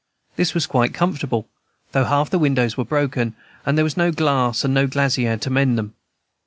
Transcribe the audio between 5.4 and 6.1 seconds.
mend them.